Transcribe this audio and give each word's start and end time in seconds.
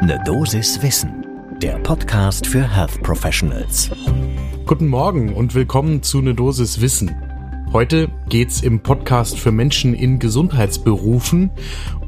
Ne 0.00 0.22
Dosis 0.24 0.80
Wissen, 0.80 1.26
der 1.60 1.76
Podcast 1.80 2.46
für 2.46 2.62
Health 2.62 3.02
Professionals. 3.02 3.90
Guten 4.64 4.86
Morgen 4.86 5.34
und 5.34 5.56
willkommen 5.56 6.04
zu 6.04 6.22
Ne 6.22 6.34
Dosis 6.34 6.80
Wissen. 6.80 7.16
Heute 7.72 8.08
geht's 8.28 8.62
im 8.62 8.80
Podcast 8.80 9.40
für 9.40 9.50
Menschen 9.50 9.94
in 9.94 10.20
Gesundheitsberufen 10.20 11.50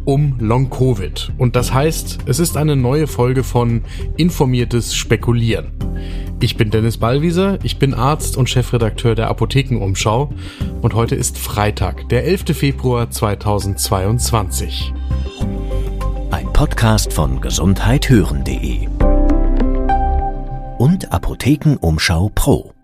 um 0.04 0.37
Long 0.38 0.71
Covid. 0.71 1.32
Und 1.37 1.56
das 1.56 1.74
heißt, 1.74 2.18
es 2.26 2.38
ist 2.38 2.56
eine 2.56 2.76
neue 2.76 3.08
Folge 3.08 3.43
von 3.43 3.82
Informiertes 4.16 4.95
Spekulieren. 4.95 5.72
Ich 6.41 6.57
bin 6.57 6.70
Dennis 6.70 6.98
Ballwieser, 6.98 7.59
ich 7.64 7.80
bin 7.80 7.93
Arzt 7.93 8.36
und 8.36 8.48
Chefredakteur 8.48 9.16
der 9.16 9.29
Apothekenumschau 9.29 10.32
und 10.80 10.95
heute 10.95 11.16
ist 11.16 11.38
Freitag, 11.38 12.09
der 12.09 12.25
11. 12.25 12.57
Februar 12.57 13.11
2022. 13.11 14.95
Podcast 16.61 17.14
von 17.14 17.40
gesundheithören.de 17.40 18.86
und 20.77 21.10
Apothekenumschau 21.10 22.30
Pro. 22.34 22.74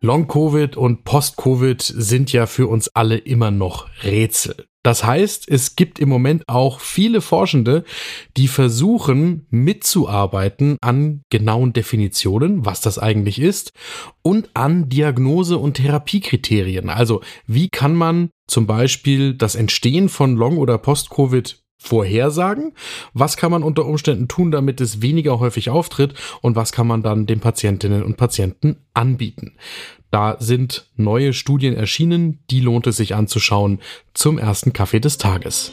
Long-Covid 0.00 0.78
und 0.78 1.04
Post-Covid 1.04 1.82
sind 1.82 2.32
ja 2.32 2.46
für 2.46 2.68
uns 2.68 2.88
alle 2.94 3.18
immer 3.18 3.50
noch 3.50 3.88
Rätsel. 4.02 4.64
Das 4.82 5.04
heißt, 5.04 5.46
es 5.46 5.76
gibt 5.76 5.98
im 5.98 6.08
Moment 6.08 6.48
auch 6.48 6.80
viele 6.80 7.20
Forschende, 7.20 7.84
die 8.38 8.48
versuchen 8.48 9.46
mitzuarbeiten 9.50 10.78
an 10.80 11.20
genauen 11.28 11.74
Definitionen, 11.74 12.64
was 12.64 12.80
das 12.80 12.98
eigentlich 12.98 13.38
ist, 13.38 13.72
und 14.22 14.48
an 14.54 14.88
Diagnose- 14.88 15.58
und 15.58 15.74
Therapiekriterien. 15.74 16.88
Also 16.88 17.20
wie 17.46 17.68
kann 17.68 17.94
man 17.94 18.30
zum 18.46 18.66
Beispiel 18.66 19.34
das 19.34 19.54
Entstehen 19.54 20.08
von 20.08 20.34
Long- 20.34 20.56
oder 20.56 20.78
Post-Covid 20.78 21.61
vorhersagen? 21.82 22.72
Was 23.12 23.36
kann 23.36 23.50
man 23.50 23.62
unter 23.62 23.84
Umständen 23.84 24.28
tun, 24.28 24.50
damit 24.50 24.80
es 24.80 25.02
weniger 25.02 25.40
häufig 25.40 25.70
auftritt? 25.70 26.14
Und 26.40 26.56
was 26.56 26.72
kann 26.72 26.86
man 26.86 27.02
dann 27.02 27.26
den 27.26 27.40
Patientinnen 27.40 28.02
und 28.02 28.16
Patienten 28.16 28.76
anbieten? 28.94 29.52
Da 30.10 30.36
sind 30.38 30.86
neue 30.96 31.32
Studien 31.32 31.74
erschienen, 31.74 32.40
die 32.50 32.60
lohnt 32.60 32.86
es 32.86 32.96
sich 32.98 33.14
anzuschauen 33.14 33.80
zum 34.14 34.38
ersten 34.38 34.72
Kaffee 34.72 35.00
des 35.00 35.18
Tages. 35.18 35.72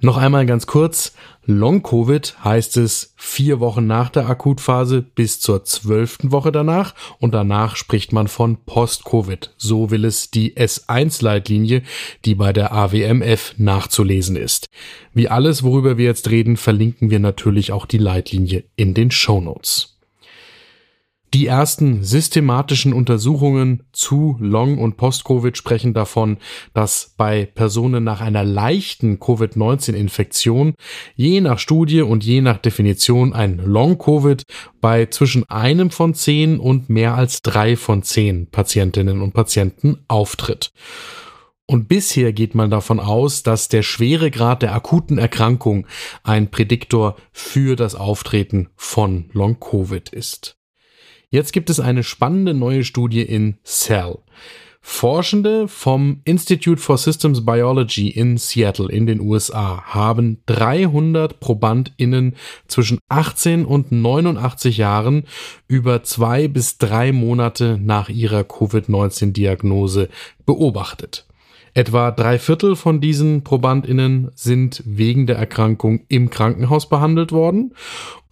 Noch 0.00 0.16
einmal 0.16 0.46
ganz 0.46 0.66
kurz. 0.68 1.12
Long-Covid 1.44 2.44
heißt 2.44 2.76
es 2.76 3.14
vier 3.16 3.58
Wochen 3.58 3.86
nach 3.86 4.10
der 4.10 4.28
Akutphase 4.28 5.02
bis 5.02 5.40
zur 5.40 5.64
zwölften 5.64 6.30
Woche 6.30 6.52
danach 6.52 6.94
und 7.18 7.34
danach 7.34 7.74
spricht 7.74 8.12
man 8.12 8.28
von 8.28 8.58
Post-Covid. 8.64 9.54
So 9.56 9.90
will 9.90 10.04
es 10.04 10.30
die 10.30 10.56
S1-Leitlinie, 10.56 11.82
die 12.24 12.36
bei 12.36 12.52
der 12.52 12.72
AWMF 12.72 13.54
nachzulesen 13.56 14.36
ist. 14.36 14.68
Wie 15.14 15.28
alles, 15.28 15.64
worüber 15.64 15.98
wir 15.98 16.04
jetzt 16.04 16.30
reden, 16.30 16.56
verlinken 16.56 17.10
wir 17.10 17.18
natürlich 17.18 17.72
auch 17.72 17.86
die 17.86 17.98
Leitlinie 17.98 18.64
in 18.76 18.94
den 18.94 19.10
Show 19.10 19.40
Notes. 19.40 19.97
Die 21.34 21.46
ersten 21.46 22.04
systematischen 22.04 22.94
Untersuchungen 22.94 23.82
zu 23.92 24.38
Long- 24.40 24.78
und 24.78 24.96
Post-Covid 24.96 25.58
sprechen 25.58 25.92
davon, 25.92 26.38
dass 26.72 27.12
bei 27.18 27.44
Personen 27.44 28.02
nach 28.02 28.22
einer 28.22 28.44
leichten 28.44 29.20
Covid-19-Infektion 29.20 30.72
je 31.16 31.42
nach 31.42 31.58
Studie 31.58 32.00
und 32.00 32.24
je 32.24 32.40
nach 32.40 32.56
Definition 32.56 33.34
ein 33.34 33.58
Long-Covid 33.58 34.42
bei 34.80 35.04
zwischen 35.06 35.44
einem 35.50 35.90
von 35.90 36.14
zehn 36.14 36.58
und 36.58 36.88
mehr 36.88 37.14
als 37.14 37.42
drei 37.42 37.76
von 37.76 38.02
zehn 38.02 38.46
Patientinnen 38.50 39.20
und 39.20 39.34
Patienten 39.34 39.98
auftritt. 40.08 40.70
Und 41.66 41.88
bisher 41.88 42.32
geht 42.32 42.54
man 42.54 42.70
davon 42.70 42.98
aus, 43.00 43.42
dass 43.42 43.68
der 43.68 43.82
Schweregrad 43.82 44.62
der 44.62 44.74
akuten 44.74 45.18
Erkrankung 45.18 45.86
ein 46.22 46.50
Prädiktor 46.50 47.16
für 47.32 47.76
das 47.76 47.94
Auftreten 47.94 48.70
von 48.76 49.28
Long-Covid 49.34 50.08
ist. 50.08 50.57
Jetzt 51.30 51.52
gibt 51.52 51.68
es 51.68 51.78
eine 51.78 52.04
spannende 52.04 52.54
neue 52.54 52.84
Studie 52.84 53.20
in 53.20 53.58
Cell. 53.62 54.16
Forschende 54.80 55.68
vom 55.68 56.22
Institute 56.24 56.80
for 56.80 56.96
Systems 56.96 57.44
Biology 57.44 58.08
in 58.08 58.38
Seattle 58.38 58.90
in 58.90 59.06
den 59.06 59.20
USA 59.20 59.82
haben 59.84 60.38
300 60.46 61.38
ProbandInnen 61.38 62.34
zwischen 62.66 62.98
18 63.10 63.66
und 63.66 63.92
89 63.92 64.78
Jahren 64.78 65.24
über 65.66 66.02
zwei 66.04 66.48
bis 66.48 66.78
drei 66.78 67.12
Monate 67.12 67.78
nach 67.78 68.08
ihrer 68.08 68.44
Covid-19-Diagnose 68.44 70.08
beobachtet. 70.46 71.26
Etwa 71.74 72.10
drei 72.10 72.38
Viertel 72.38 72.74
von 72.74 73.02
diesen 73.02 73.44
ProbandInnen 73.44 74.30
sind 74.34 74.82
wegen 74.86 75.26
der 75.26 75.36
Erkrankung 75.36 76.00
im 76.08 76.30
Krankenhaus 76.30 76.88
behandelt 76.88 77.32
worden 77.32 77.74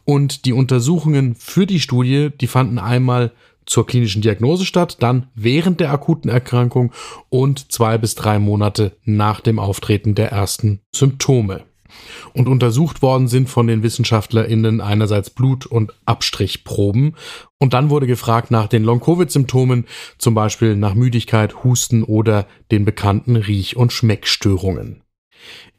und 0.07 0.47
die 0.47 0.55
Untersuchungen 0.55 1.35
für 1.35 1.67
die 1.67 1.81
Studie, 1.81 2.31
die 2.41 2.47
fanden 2.47 2.79
einmal 2.79 3.33
zur 3.67 3.87
klinischen 3.87 4.23
Diagnose 4.23 4.65
statt, 4.65 4.99
dann 5.01 5.27
während 5.35 5.81
der 5.81 5.91
akuten 5.91 6.31
Erkrankung 6.31 6.93
und 7.29 7.73
zwei 7.73 7.99
bis 7.99 8.15
drei 8.15 8.39
Monate 8.39 8.97
nach 9.05 9.41
dem 9.41 9.59
Auftreten 9.59 10.15
der 10.15 10.31
ersten 10.31 10.81
Symptome. 10.95 11.65
Und 12.35 12.47
untersucht 12.47 13.03
worden 13.03 13.27
sind 13.27 13.49
von 13.49 13.67
den 13.67 13.83
WissenschaftlerInnen 13.83 14.81
einerseits 14.81 15.31
Blut- 15.31 15.67
und 15.67 15.93
Abstrichproben. 16.05 17.17
Und 17.59 17.75
dann 17.75 17.91
wurde 17.91 18.07
gefragt 18.07 18.51
nach 18.51 18.69
den 18.69 18.85
Long-Covid-Symptomen, 18.85 19.87
zum 20.19 20.35
Beispiel 20.35 20.77
nach 20.77 20.95
Müdigkeit, 20.95 21.65
Husten 21.65 22.05
oder 22.05 22.47
den 22.71 22.85
bekannten 22.85 23.37
Riech- 23.37 23.77
und 23.77 23.93
Schmeckstörungen. 23.93 25.03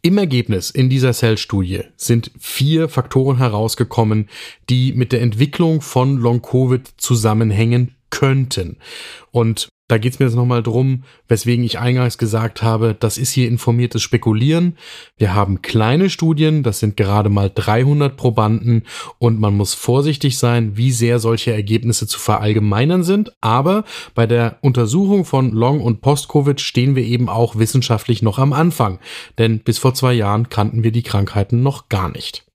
Im 0.01 0.17
Ergebnis 0.17 0.69
in 0.69 0.89
dieser 0.89 1.13
Cell-Studie 1.13 1.81
sind 1.95 2.31
vier 2.39 2.87
Faktoren 2.87 3.37
herausgekommen, 3.37 4.29
die 4.69 4.93
mit 4.93 5.11
der 5.11 5.21
Entwicklung 5.21 5.81
von 5.81 6.17
Long-Covid 6.17 6.87
zusammenhängen 6.97 7.95
könnten. 8.09 8.77
Und 9.31 9.69
da 9.87 9.97
geht 9.97 10.13
es 10.13 10.19
mir 10.19 10.25
jetzt 10.25 10.35
nochmal 10.35 10.63
drum, 10.63 11.03
weswegen 11.29 11.63
ich 11.63 11.79
eingangs 11.79 12.17
gesagt 12.17 12.61
habe, 12.61 12.93
das 12.99 13.17
ist 13.17 13.31
hier 13.31 13.47
informiertes 13.47 14.01
Spekulieren. 14.01 14.77
Wir 15.17 15.33
haben 15.33 15.61
kleine 15.61 16.09
Studien, 16.09 16.61
das 16.61 16.79
sind 16.79 16.97
gerade 16.97 17.29
mal 17.29 17.49
300 17.53 18.17
Probanden 18.17 18.83
und 19.17 19.39
man 19.39 19.55
muss 19.55 19.73
vorsichtig 19.73 20.37
sein, 20.37 20.75
wie 20.75 20.91
sehr 20.91 21.19
solche 21.19 21.53
Ergebnisse 21.53 22.05
zu 22.05 22.19
verallgemeinern 22.19 23.03
sind. 23.03 23.31
Aber 23.39 23.85
bei 24.13 24.27
der 24.27 24.57
Untersuchung 24.61 25.23
von 25.23 25.51
Long- 25.51 25.81
und 25.81 26.01
Post-Covid 26.01 26.59
stehen 26.59 26.95
wir 26.95 27.03
eben 27.03 27.29
auch 27.29 27.55
wissenschaftlich 27.55 28.21
noch 28.21 28.39
am 28.39 28.51
Anfang. 28.51 28.99
Denn 29.37 29.59
bis 29.59 29.77
vor 29.77 29.93
zwei 29.93 30.13
Jahren 30.13 30.49
kannten 30.49 30.83
wir 30.83 30.91
die 30.91 31.03
Krankheiten 31.03 31.63
noch 31.63 31.87
gar 31.87 32.09
nicht. 32.09 32.45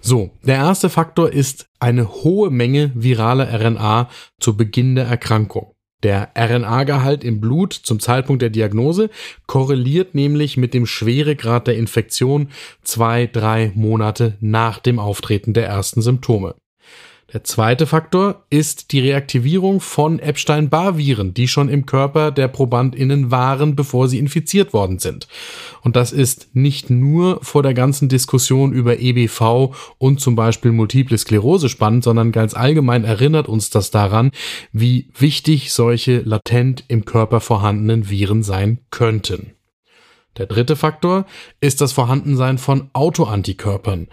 So, 0.00 0.30
der 0.42 0.56
erste 0.56 0.90
Faktor 0.90 1.30
ist 1.30 1.66
eine 1.78 2.08
hohe 2.08 2.50
Menge 2.50 2.92
viraler 2.94 3.48
RNA 3.52 4.08
zu 4.38 4.56
Beginn 4.56 4.94
der 4.94 5.06
Erkrankung. 5.06 5.74
Der 6.02 6.30
RNA-Gehalt 6.34 7.24
im 7.24 7.40
Blut 7.40 7.74
zum 7.74 8.00
Zeitpunkt 8.00 8.42
der 8.42 8.50
Diagnose 8.50 9.10
korreliert 9.46 10.14
nämlich 10.14 10.56
mit 10.56 10.72
dem 10.72 10.86
Schweregrad 10.86 11.66
der 11.66 11.76
Infektion 11.76 12.48
zwei, 12.82 13.26
drei 13.26 13.72
Monate 13.74 14.36
nach 14.40 14.78
dem 14.78 14.98
Auftreten 14.98 15.52
der 15.52 15.66
ersten 15.66 16.00
Symptome. 16.00 16.54
Der 17.32 17.44
zweite 17.44 17.86
Faktor 17.86 18.44
ist 18.50 18.90
die 18.90 18.98
Reaktivierung 18.98 19.80
von 19.80 20.18
Epstein-Barr-Viren, 20.18 21.32
die 21.32 21.46
schon 21.46 21.68
im 21.68 21.86
Körper 21.86 22.32
der 22.32 22.48
ProbandInnen 22.48 23.30
waren, 23.30 23.76
bevor 23.76 24.08
sie 24.08 24.18
infiziert 24.18 24.72
worden 24.72 24.98
sind. 24.98 25.28
Und 25.82 25.94
das 25.94 26.10
ist 26.10 26.48
nicht 26.54 26.90
nur 26.90 27.38
vor 27.42 27.62
der 27.62 27.74
ganzen 27.74 28.08
Diskussion 28.08 28.72
über 28.72 28.98
EBV 28.98 29.72
und 29.98 30.20
zum 30.20 30.34
Beispiel 30.34 30.72
Multiple 30.72 31.18
Sklerose 31.18 31.68
spannend, 31.68 32.02
sondern 32.02 32.32
ganz 32.32 32.54
allgemein 32.54 33.04
erinnert 33.04 33.48
uns 33.48 33.70
das 33.70 33.92
daran, 33.92 34.32
wie 34.72 35.08
wichtig 35.16 35.72
solche 35.72 36.20
latent 36.20 36.84
im 36.88 37.04
Körper 37.04 37.40
vorhandenen 37.40 38.10
Viren 38.10 38.42
sein 38.42 38.80
könnten. 38.90 39.52
Der 40.36 40.46
dritte 40.46 40.76
Faktor 40.76 41.26
ist 41.60 41.80
das 41.80 41.92
Vorhandensein 41.92 42.58
von 42.58 42.88
Autoantikörpern, 42.92 44.08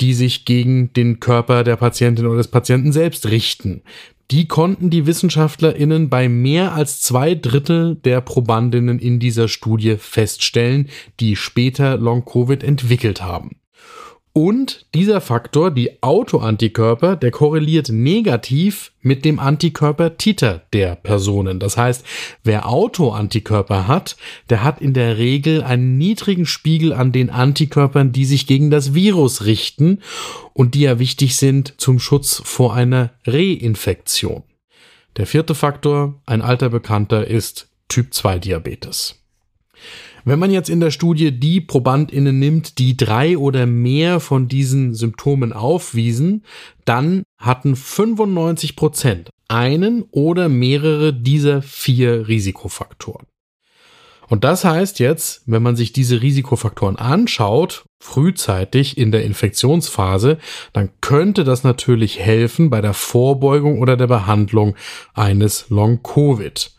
die 0.00 0.12
sich 0.12 0.44
gegen 0.44 0.92
den 0.92 1.20
Körper 1.20 1.64
der 1.64 1.76
Patientin 1.76 2.26
oder 2.26 2.38
des 2.38 2.48
Patienten 2.48 2.92
selbst 2.92 3.26
richten. 3.26 3.82
Die 4.30 4.48
konnten 4.48 4.90
die 4.90 5.06
WissenschaftlerInnen 5.06 6.08
bei 6.08 6.28
mehr 6.28 6.72
als 6.72 7.00
zwei 7.00 7.34
Drittel 7.34 7.96
der 7.96 8.20
Probandinnen 8.20 8.98
in 8.98 9.20
dieser 9.20 9.46
Studie 9.46 9.96
feststellen, 9.98 10.88
die 11.20 11.36
später 11.36 11.96
Long-Covid 11.98 12.64
entwickelt 12.64 13.22
haben. 13.22 13.56
Und 14.34 14.86
dieser 14.94 15.20
Faktor, 15.20 15.70
die 15.70 16.02
Autoantikörper, 16.02 17.16
der 17.16 17.30
korreliert 17.30 17.90
negativ 17.90 18.92
mit 19.02 19.26
dem 19.26 19.38
Antikörpertiter 19.38 20.62
der 20.72 20.94
Personen. 20.94 21.60
Das 21.60 21.76
heißt, 21.76 22.02
wer 22.42 22.66
Autoantikörper 22.66 23.86
hat, 23.86 24.16
der 24.48 24.64
hat 24.64 24.80
in 24.80 24.94
der 24.94 25.18
Regel 25.18 25.62
einen 25.62 25.98
niedrigen 25.98 26.46
Spiegel 26.46 26.94
an 26.94 27.12
den 27.12 27.28
Antikörpern, 27.28 28.12
die 28.12 28.24
sich 28.24 28.46
gegen 28.46 28.70
das 28.70 28.94
Virus 28.94 29.44
richten 29.44 29.98
und 30.54 30.74
die 30.74 30.80
ja 30.80 30.98
wichtig 30.98 31.36
sind 31.36 31.74
zum 31.76 31.98
Schutz 31.98 32.40
vor 32.42 32.72
einer 32.74 33.10
Reinfektion. 33.26 34.44
Der 35.18 35.26
vierte 35.26 35.54
Faktor, 35.54 36.22
ein 36.24 36.40
alter 36.40 36.70
Bekannter, 36.70 37.26
ist 37.26 37.68
Typ 37.88 38.14
2 38.14 38.38
Diabetes. 38.38 39.22
Wenn 40.24 40.38
man 40.38 40.50
jetzt 40.50 40.70
in 40.70 40.80
der 40.80 40.90
Studie 40.90 41.32
die 41.32 41.60
ProbandInnen 41.60 42.38
nimmt, 42.38 42.78
die 42.78 42.96
drei 42.96 43.36
oder 43.36 43.66
mehr 43.66 44.20
von 44.20 44.48
diesen 44.48 44.94
Symptomen 44.94 45.52
aufwiesen, 45.52 46.44
dann 46.84 47.24
hatten 47.38 47.74
95 47.74 48.76
Prozent 48.76 49.30
einen 49.48 50.04
oder 50.10 50.48
mehrere 50.48 51.12
dieser 51.12 51.60
vier 51.62 52.28
Risikofaktoren. 52.28 53.26
Und 54.28 54.44
das 54.44 54.64
heißt 54.64 54.98
jetzt, 54.98 55.42
wenn 55.44 55.62
man 55.62 55.76
sich 55.76 55.92
diese 55.92 56.22
Risikofaktoren 56.22 56.96
anschaut, 56.96 57.84
frühzeitig 58.02 58.96
in 58.96 59.12
der 59.12 59.24
Infektionsphase, 59.24 60.38
dann 60.72 60.88
könnte 61.02 61.44
das 61.44 61.64
natürlich 61.64 62.18
helfen 62.18 62.70
bei 62.70 62.80
der 62.80 62.94
Vorbeugung 62.94 63.80
oder 63.80 63.98
der 63.98 64.06
Behandlung 64.06 64.74
eines 65.12 65.68
Long-Covid. 65.68 66.70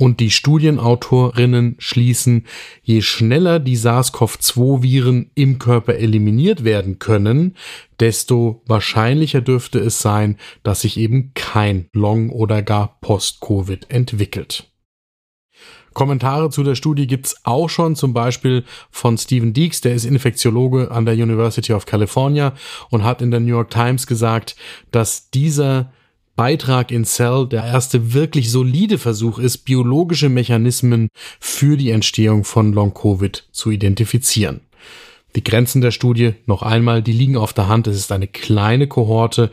Und 0.00 0.20
die 0.20 0.30
Studienautorinnen 0.30 1.74
schließen, 1.78 2.46
je 2.82 3.02
schneller 3.02 3.58
die 3.58 3.76
SARS-CoV-2-Viren 3.76 5.32
im 5.34 5.58
Körper 5.58 5.96
eliminiert 5.96 6.62
werden 6.62 7.00
können, 7.00 7.56
desto 7.98 8.62
wahrscheinlicher 8.66 9.40
dürfte 9.40 9.80
es 9.80 10.00
sein, 10.00 10.36
dass 10.62 10.82
sich 10.82 10.98
eben 10.98 11.32
kein 11.34 11.88
Long- 11.92 12.30
oder 12.30 12.62
gar 12.62 13.00
Post-Covid 13.00 13.90
entwickelt. 13.90 14.70
Kommentare 15.94 16.50
zu 16.50 16.62
der 16.62 16.76
Studie 16.76 17.08
gibt's 17.08 17.34
auch 17.42 17.68
schon, 17.68 17.96
zum 17.96 18.14
Beispiel 18.14 18.62
von 18.88 19.18
Stephen 19.18 19.52
Deeks, 19.52 19.80
der 19.80 19.94
ist 19.94 20.04
Infektiologe 20.04 20.92
an 20.92 21.06
der 21.06 21.14
University 21.14 21.72
of 21.72 21.86
California 21.86 22.54
und 22.90 23.02
hat 23.02 23.20
in 23.20 23.32
der 23.32 23.40
New 23.40 23.48
York 23.48 23.70
Times 23.70 24.06
gesagt, 24.06 24.54
dass 24.92 25.30
dieser 25.30 25.92
Beitrag 26.38 26.92
in 26.92 27.04
Cell 27.04 27.48
der 27.50 27.64
erste 27.64 28.14
wirklich 28.14 28.52
solide 28.52 28.98
Versuch 28.98 29.40
ist, 29.40 29.64
biologische 29.64 30.28
Mechanismen 30.28 31.08
für 31.40 31.76
die 31.76 31.90
Entstehung 31.90 32.44
von 32.44 32.72
Long-Covid 32.72 33.48
zu 33.50 33.72
identifizieren. 33.72 34.60
Die 35.34 35.42
Grenzen 35.42 35.80
der 35.80 35.90
Studie, 35.90 36.34
noch 36.46 36.62
einmal, 36.62 37.02
die 37.02 37.12
liegen 37.12 37.36
auf 37.36 37.52
der 37.54 37.66
Hand. 37.66 37.88
Es 37.88 37.96
ist 37.96 38.12
eine 38.12 38.28
kleine 38.28 38.86
Kohorte 38.86 39.50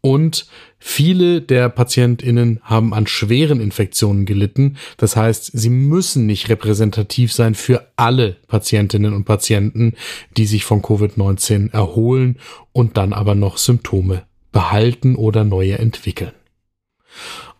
und 0.00 0.46
viele 0.78 1.42
der 1.42 1.68
PatientInnen 1.70 2.60
haben 2.62 2.94
an 2.94 3.08
schweren 3.08 3.60
Infektionen 3.60 4.24
gelitten. 4.24 4.76
Das 4.96 5.16
heißt, 5.16 5.50
sie 5.52 5.70
müssen 5.70 6.26
nicht 6.26 6.48
repräsentativ 6.48 7.32
sein 7.32 7.56
für 7.56 7.88
alle 7.96 8.36
Patientinnen 8.46 9.12
und 9.12 9.24
Patienten, 9.24 9.94
die 10.36 10.46
sich 10.46 10.64
von 10.64 10.82
Covid-19 10.82 11.72
erholen 11.72 12.38
und 12.70 12.96
dann 12.96 13.12
aber 13.12 13.34
noch 13.34 13.58
Symptome 13.58 14.27
behalten 14.52 15.16
oder 15.16 15.44
neue 15.44 15.78
entwickeln. 15.78 16.32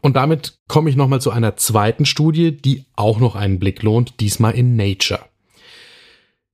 Und 0.01 0.17
damit 0.17 0.59
komme 0.69 0.91
ich 0.91 0.97
nochmal 0.97 1.21
zu 1.21 1.31
einer 1.31 1.57
zweiten 1.57 2.07
Studie, 2.07 2.57
die 2.57 2.85
auch 2.95 3.19
noch 3.19 3.35
einen 3.35 3.59
Blick 3.59 3.83
lohnt, 3.83 4.21
diesmal 4.21 4.55
in 4.55 4.77
Nature. 4.77 5.21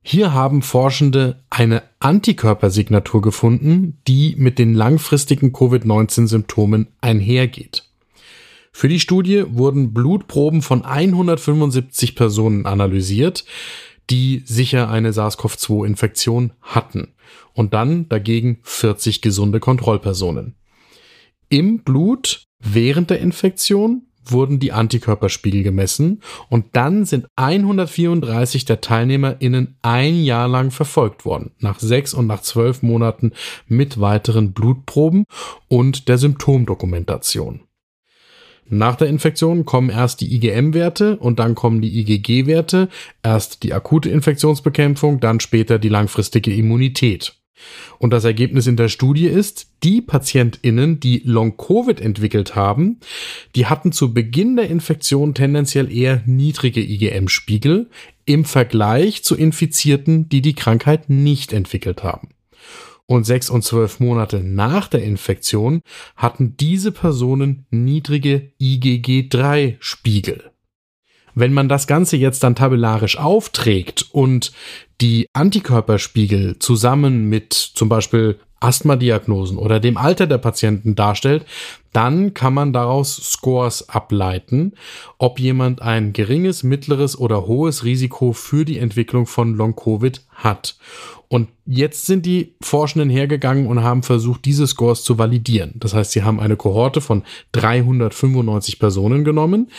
Hier 0.06 0.34
haben 0.34 0.60
Forschende 0.62 1.42
eine 1.48 1.82
Antikörpersignatur 1.98 3.22
gefunden, 3.22 4.00
die 4.06 4.34
mit 4.36 4.58
den 4.58 4.74
langfristigen 4.74 5.52
Covid-19-Symptomen 5.52 6.88
einhergeht. 7.00 7.84
Für 8.70 8.88
die 8.88 9.00
Studie 9.00 9.44
wurden 9.48 9.94
Blutproben 9.94 10.60
von 10.60 10.84
175 10.84 12.16
Personen 12.16 12.66
analysiert, 12.66 13.44
die 14.10 14.42
sicher 14.44 14.90
eine 14.90 15.12
SARS-CoV-2-Infektion 15.12 16.52
hatten 16.62 17.14
und 17.52 17.74
dann 17.74 18.08
dagegen 18.08 18.58
40 18.62 19.22
gesunde 19.22 19.60
Kontrollpersonen. 19.60 20.56
Im 21.48 21.80
Blut 21.80 22.44
während 22.58 23.10
der 23.10 23.20
Infektion 23.20 24.06
wurden 24.26 24.58
die 24.58 24.72
Antikörperspiegel 24.72 25.62
gemessen 25.62 26.22
und 26.48 26.66
dann 26.72 27.04
sind 27.04 27.26
134 27.36 28.64
der 28.64 28.80
TeilnehmerInnen 28.80 29.76
ein 29.82 30.24
Jahr 30.24 30.48
lang 30.48 30.70
verfolgt 30.70 31.24
worden, 31.24 31.52
nach 31.58 31.78
sechs 31.78 32.14
und 32.14 32.26
nach 32.26 32.40
zwölf 32.40 32.82
Monaten 32.82 33.32
mit 33.66 34.00
weiteren 34.00 34.52
Blutproben 34.52 35.24
und 35.68 36.08
der 36.08 36.18
Symptomdokumentation. 36.18 37.60
Nach 38.68 38.96
der 38.96 39.08
Infektion 39.08 39.64
kommen 39.64 39.90
erst 39.90 40.20
die 40.20 40.34
IgM-Werte 40.34 41.16
und 41.16 41.38
dann 41.38 41.54
kommen 41.54 41.82
die 41.82 42.00
IgG-Werte, 42.00 42.88
erst 43.22 43.62
die 43.62 43.74
akute 43.74 44.08
Infektionsbekämpfung, 44.10 45.20
dann 45.20 45.40
später 45.40 45.78
die 45.78 45.90
langfristige 45.90 46.54
Immunität. 46.54 47.36
Und 47.98 48.10
das 48.10 48.24
Ergebnis 48.24 48.66
in 48.66 48.76
der 48.76 48.88
Studie 48.88 49.26
ist, 49.26 49.68
die 49.82 50.00
PatientInnen, 50.00 51.00
die 51.00 51.22
Long-Covid 51.24 52.00
entwickelt 52.00 52.54
haben, 52.56 52.98
die 53.54 53.66
hatten 53.66 53.92
zu 53.92 54.12
Beginn 54.12 54.56
der 54.56 54.68
Infektion 54.68 55.34
tendenziell 55.34 55.94
eher 55.94 56.22
niedrige 56.26 56.80
IgM-Spiegel 56.80 57.88
im 58.24 58.44
Vergleich 58.44 59.22
zu 59.22 59.36
Infizierten, 59.36 60.28
die 60.28 60.42
die 60.42 60.54
Krankheit 60.54 61.10
nicht 61.10 61.52
entwickelt 61.52 62.02
haben. 62.02 62.33
Und 63.06 63.24
sechs 63.24 63.50
und 63.50 63.62
zwölf 63.62 64.00
Monate 64.00 64.40
nach 64.40 64.88
der 64.88 65.02
Infektion 65.02 65.82
hatten 66.16 66.56
diese 66.56 66.90
Personen 66.90 67.66
niedrige 67.70 68.52
IgG3-Spiegel. 68.60 70.53
Wenn 71.34 71.52
man 71.52 71.68
das 71.68 71.86
Ganze 71.86 72.16
jetzt 72.16 72.42
dann 72.42 72.54
tabellarisch 72.54 73.18
aufträgt 73.18 74.06
und 74.12 74.52
die 75.00 75.28
Antikörperspiegel 75.32 76.58
zusammen 76.58 77.28
mit 77.28 77.52
zum 77.52 77.88
Beispiel 77.88 78.38
Asthma-Diagnosen 78.60 79.58
oder 79.58 79.78
dem 79.78 79.96
Alter 79.96 80.26
der 80.26 80.38
Patienten 80.38 80.94
darstellt, 80.94 81.44
dann 81.92 82.34
kann 82.34 82.54
man 82.54 82.72
daraus 82.72 83.14
Scores 83.16 83.88
ableiten, 83.88 84.72
ob 85.18 85.38
jemand 85.38 85.82
ein 85.82 86.12
geringes, 86.12 86.62
mittleres 86.62 87.18
oder 87.18 87.46
hohes 87.46 87.84
Risiko 87.84 88.32
für 88.32 88.64
die 88.64 88.78
Entwicklung 88.78 89.26
von 89.26 89.54
Long-Covid 89.54 90.22
hat. 90.30 90.76
Und 91.28 91.48
jetzt 91.66 92.06
sind 92.06 92.26
die 92.26 92.54
Forschenden 92.60 93.10
hergegangen 93.10 93.66
und 93.66 93.82
haben 93.82 94.02
versucht, 94.02 94.44
diese 94.44 94.66
Scores 94.66 95.02
zu 95.02 95.18
validieren. 95.18 95.72
Das 95.76 95.94
heißt, 95.94 96.12
sie 96.12 96.22
haben 96.22 96.38
eine 96.38 96.56
Kohorte 96.56 97.00
von 97.00 97.24
395 97.52 98.78
Personen 98.78 99.24
genommen, 99.24 99.70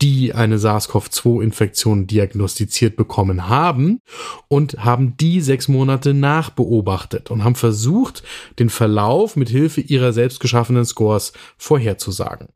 die 0.00 0.32
eine 0.32 0.58
SARS-CoV-2-Infektion 0.58 2.06
diagnostiziert 2.06 2.96
bekommen 2.96 3.48
haben 3.48 4.00
und 4.48 4.84
haben 4.84 5.16
die 5.16 5.40
sechs 5.40 5.68
Monate 5.68 6.14
nachbeobachtet 6.14 7.30
und 7.30 7.44
haben 7.44 7.56
versucht, 7.56 8.22
den 8.58 8.70
Verlauf 8.70 9.36
mit 9.36 9.48
Hilfe 9.48 9.80
ihrer 9.80 10.12
selbstgeschaffenen 10.12 10.84
Scores 10.84 11.32
vorherzusagen. 11.56 12.48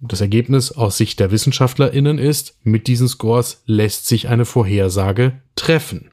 Das 0.00 0.20
Ergebnis 0.20 0.72
aus 0.72 0.96
Sicht 0.96 1.20
der 1.20 1.30
WissenschaftlerInnen 1.30 2.18
ist, 2.18 2.56
mit 2.64 2.88
diesen 2.88 3.06
Scores 3.06 3.62
lässt 3.66 4.06
sich 4.06 4.28
eine 4.28 4.44
Vorhersage 4.44 5.40
treffen. 5.54 6.10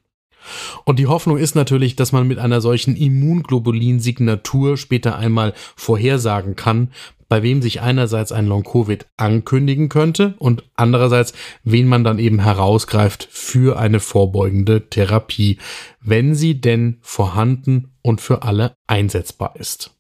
Und 0.86 1.00
die 1.00 1.08
Hoffnung 1.08 1.38
ist 1.38 1.56
natürlich, 1.56 1.96
dass 1.96 2.12
man 2.12 2.28
mit 2.28 2.38
einer 2.38 2.62
solchen 2.62 2.96
Immunglobulin-Signatur 2.96 4.78
später 4.78 5.18
einmal 5.18 5.54
vorhersagen 5.76 6.56
kann, 6.56 6.92
bei 7.30 7.44
wem 7.44 7.62
sich 7.62 7.82
einerseits 7.82 8.32
ein 8.32 8.48
Long-Covid 8.48 9.06
ankündigen 9.16 9.88
könnte 9.88 10.34
und 10.40 10.64
andererseits, 10.76 11.34
wen 11.64 11.88
man 11.88 12.04
dann 12.04 12.20
eben 12.20 12.40
herausgreift 12.40 13.28
für 13.32 13.80
eine 13.80 14.00
vorbeugende 14.00 14.90
Therapie, 14.90 15.60
wenn 16.02 16.36
sie 16.36 16.60
denn 16.60 16.98
vorhanden 17.02 17.94
und 18.02 18.20
für 18.20 18.44
alle 18.44 18.74
einsetzbar 18.88 19.56
ist. 19.58 19.99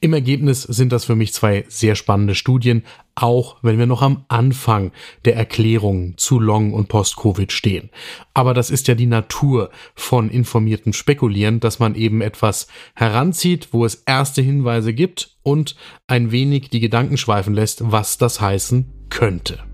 Im 0.00 0.12
Ergebnis 0.12 0.62
sind 0.62 0.92
das 0.92 1.04
für 1.04 1.16
mich 1.16 1.32
zwei 1.32 1.64
sehr 1.68 1.94
spannende 1.94 2.34
Studien, 2.34 2.82
auch 3.14 3.56
wenn 3.62 3.78
wir 3.78 3.86
noch 3.86 4.02
am 4.02 4.24
Anfang 4.28 4.92
der 5.24 5.36
Erklärung 5.36 6.14
zu 6.16 6.40
Long- 6.40 6.72
und 6.72 6.88
Post-Covid 6.88 7.52
stehen. 7.52 7.90
Aber 8.34 8.54
das 8.54 8.70
ist 8.70 8.88
ja 8.88 8.94
die 8.94 9.06
Natur 9.06 9.70
von 9.94 10.30
informiertem 10.30 10.92
Spekulieren, 10.92 11.60
dass 11.60 11.78
man 11.78 11.94
eben 11.94 12.22
etwas 12.22 12.68
heranzieht, 12.94 13.68
wo 13.72 13.84
es 13.84 14.02
erste 14.06 14.42
Hinweise 14.42 14.94
gibt 14.94 15.36
und 15.42 15.76
ein 16.06 16.32
wenig 16.32 16.70
die 16.70 16.80
Gedanken 16.80 17.16
schweifen 17.16 17.54
lässt, 17.54 17.82
was 17.84 18.18
das 18.18 18.40
heißen 18.40 18.86
könnte. 19.10 19.71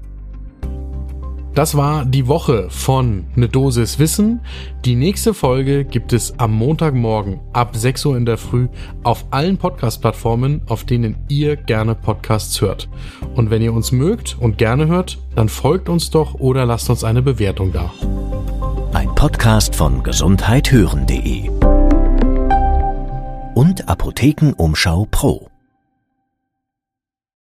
Das 1.58 1.76
war 1.76 2.04
die 2.04 2.28
Woche 2.28 2.70
von 2.70 3.26
Ne 3.34 3.48
Dosis 3.48 3.98
Wissen. 3.98 4.42
Die 4.84 4.94
nächste 4.94 5.34
Folge 5.34 5.84
gibt 5.84 6.12
es 6.12 6.38
am 6.38 6.52
Montagmorgen 6.52 7.40
ab 7.52 7.74
6 7.74 8.06
Uhr 8.06 8.16
in 8.16 8.26
der 8.26 8.38
Früh 8.38 8.68
auf 9.02 9.24
allen 9.32 9.58
Podcast-Plattformen, 9.58 10.62
auf 10.68 10.84
denen 10.84 11.16
ihr 11.26 11.56
gerne 11.56 11.96
Podcasts 11.96 12.60
hört. 12.60 12.88
Und 13.34 13.50
wenn 13.50 13.60
ihr 13.60 13.72
uns 13.72 13.90
mögt 13.90 14.36
und 14.38 14.56
gerne 14.56 14.86
hört, 14.86 15.18
dann 15.34 15.48
folgt 15.48 15.88
uns 15.88 16.10
doch 16.10 16.34
oder 16.34 16.64
lasst 16.64 16.90
uns 16.90 17.02
eine 17.02 17.22
Bewertung 17.22 17.72
da. 17.72 17.92
Ein 18.92 19.12
Podcast 19.16 19.74
von 19.74 20.04
gesundheithören.de 20.04 21.50
und 23.56 23.88
Apothekenumschau 23.88 25.08
Pro. 25.10 25.48